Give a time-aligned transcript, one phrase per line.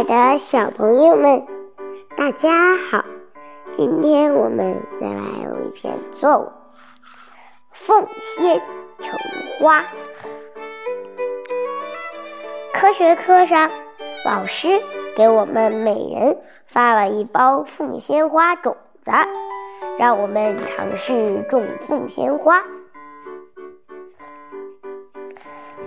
[0.00, 1.46] 爱的小朋友们，
[2.16, 3.04] 大家好！
[3.70, 6.46] 今天我们再来有一篇作文
[7.70, 8.62] 《凤仙
[8.98, 9.18] 成
[9.60, 9.82] 花》。
[12.72, 13.70] 科学课上，
[14.24, 14.80] 老师
[15.18, 19.10] 给我们每人发了一包凤仙花种子，
[19.98, 22.64] 让我们尝试种凤仙花，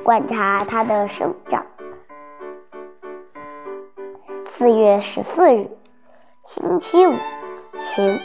[0.03, 1.65] 观察它的生长。
[4.63, 5.67] 四月十四日，
[6.45, 7.13] 星期五，
[7.93, 8.17] 晴。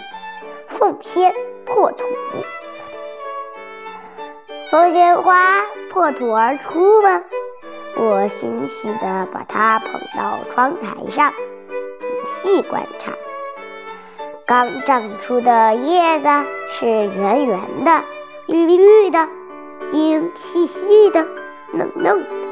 [0.68, 1.34] 凤仙
[1.66, 2.04] 破土，
[4.70, 7.24] 凤仙花破土而出吗。
[7.96, 11.32] 我欣喜地把它捧到窗台上，
[11.98, 12.06] 仔
[12.36, 13.14] 细观察。
[14.46, 16.28] 刚长出的叶子
[16.70, 18.04] 是圆圆的、
[18.46, 19.28] 绿绿的、
[19.90, 21.26] 茎细细的、
[21.72, 22.47] 嫩嫩的。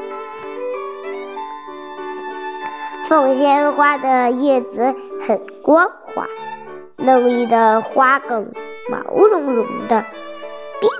[3.07, 4.93] 凤仙花的叶子
[5.25, 6.27] 很光滑，
[6.97, 8.51] 嫩绿的花梗
[8.89, 10.03] 毛茸茸的，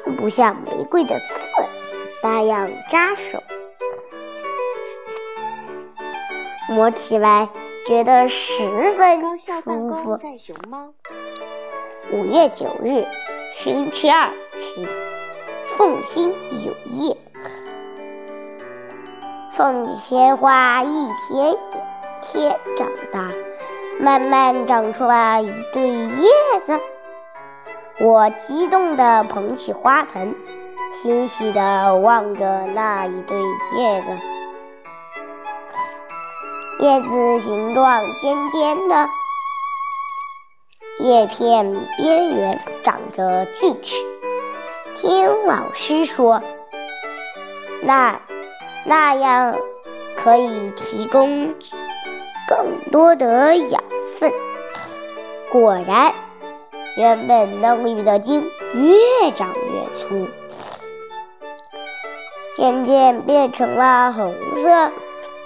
[0.06, 1.26] 并不像玫瑰的刺
[2.24, 3.44] 那样扎手，
[6.70, 7.50] 摸起来
[7.86, 9.22] 觉得十分
[9.62, 10.18] 舒服。
[12.14, 13.06] 五月九日，
[13.54, 14.88] 星期二，晴。
[15.78, 16.34] 凤心
[16.66, 17.18] 有叶，
[19.52, 21.56] 凤仙花一天。
[22.22, 23.32] 天长大，
[24.00, 26.30] 慢慢长出了一对叶
[26.66, 26.80] 子。
[28.00, 30.36] 我激动地捧起花盆，
[30.94, 33.38] 欣喜地望着那一对
[33.76, 34.08] 叶子。
[36.80, 39.10] 叶子形状尖尖的，
[41.00, 43.96] 叶片边缘长着锯齿。
[44.96, 46.42] 听老师说，
[47.82, 48.20] 那
[48.86, 49.56] 那样
[50.18, 51.56] 可以提供。
[52.48, 53.84] 更多的养
[54.18, 54.32] 分。
[55.52, 56.16] 果然，
[56.98, 60.28] 原本嫩绿的茎越长越粗，
[62.56, 64.92] 渐渐变成了红色，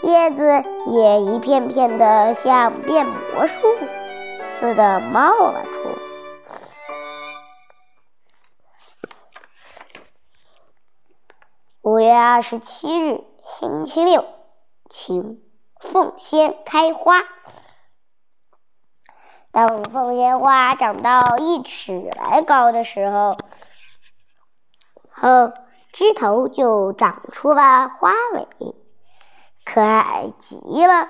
[0.04, 3.60] 叶子也一片片的像变魔术
[4.44, 5.96] 似的冒了出来。
[11.82, 14.24] 五月二十七日，星期六，
[14.90, 15.42] 晴。
[15.82, 17.24] 凤仙开花。
[19.52, 23.38] 当凤仙花长到一尺来高的时候，
[25.10, 25.52] 后
[25.92, 28.48] 枝头就长出了花尾，
[29.66, 30.56] 可爱极
[30.86, 31.10] 了。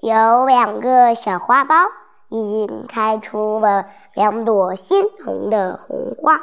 [0.00, 1.90] 有两个小花苞，
[2.28, 6.40] 已经开出了两朵鲜红的红花，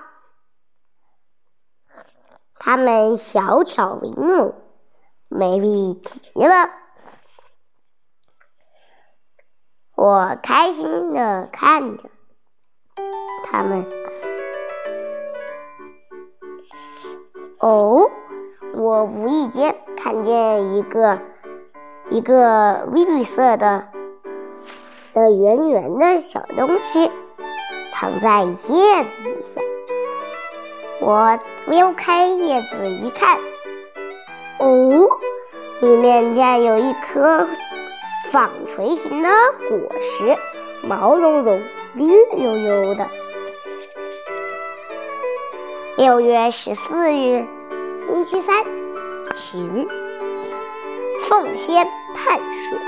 [2.56, 4.54] 它们小巧玲珑，
[5.30, 6.70] 美丽极了。
[9.96, 12.10] 我开心的看着
[13.46, 13.86] 他们。
[17.60, 18.10] 哦，
[18.74, 21.20] 我无意间看见一个
[22.10, 23.90] 一个绿色的
[25.14, 27.12] 的圆圆的小东西
[27.92, 29.62] 藏在叶子底下。
[31.02, 31.38] 我
[31.68, 33.38] 撩开叶子一看，
[34.60, 35.10] 哦，
[35.82, 37.48] 里面竟然有一颗。
[38.32, 39.30] 纺锤形的
[39.70, 40.38] 果实，
[40.84, 41.64] 毛茸茸、
[41.96, 42.06] 绿
[42.38, 43.08] 油油的。
[45.98, 47.48] 六月十四日，
[47.96, 48.64] 星期三，
[49.36, 49.88] 晴。
[51.22, 52.80] 奉先盼水。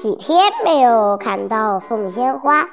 [0.00, 2.68] 几天没有看到凤仙花。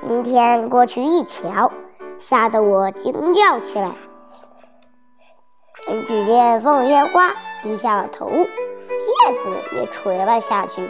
[0.00, 1.70] 今天过去一瞧，
[2.16, 3.92] 吓得我惊叫起来。
[6.06, 10.88] 只见凤仙花低下了头，叶子也垂了下去。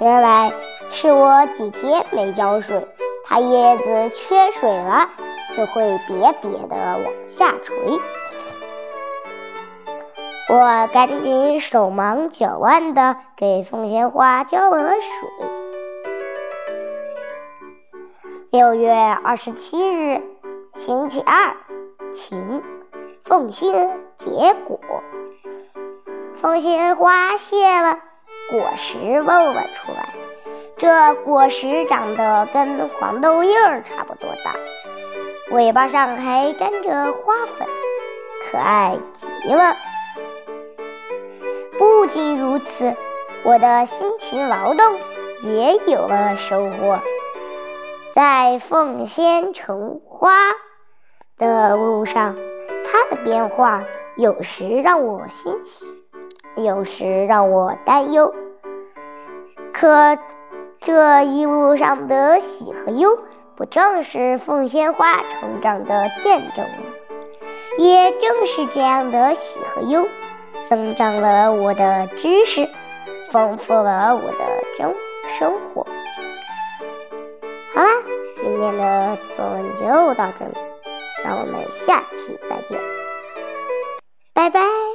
[0.00, 0.52] 原来
[0.90, 2.86] 是我几天没浇水，
[3.24, 5.08] 它叶子缺水了，
[5.52, 7.76] 就会瘪瘪的往下垂。
[10.50, 15.48] 我赶紧手忙脚乱的给凤仙花浇了水。
[18.50, 20.22] 六月二十七日，
[20.74, 21.54] 星期二，
[22.14, 22.62] 晴。
[23.24, 24.80] 凤仙结果，
[26.40, 27.98] 凤仙花谢了，
[28.50, 30.14] 果实露了出来。
[30.78, 34.54] 这果实长得跟黄豆叶儿差不多大，
[35.54, 37.68] 尾巴上还沾着花粉，
[38.50, 38.96] 可爱
[39.42, 39.76] 极了。
[41.78, 42.96] 不仅如此，
[43.44, 44.98] 我的辛勤劳动
[45.42, 46.98] 也有了收获。
[48.14, 50.32] 在凤仙成花
[51.36, 52.34] 的路上，
[52.84, 53.84] 它的变化
[54.16, 55.86] 有时让我欣喜，
[56.56, 58.34] 有时让我担忧。
[59.72, 60.18] 可
[60.80, 63.18] 这一路上的喜和忧，
[63.56, 66.76] 不正是凤仙花成长的见证吗？
[67.78, 70.08] 也正是这样的喜和忧，
[70.68, 72.68] 增长了我的知识，
[73.30, 74.94] 丰富了我的生
[75.38, 75.86] 生活。
[77.74, 77.88] 好啦，
[78.36, 80.52] 今天的作文就到这里，
[81.24, 82.78] 让我们下期再见，
[84.34, 84.87] 拜拜。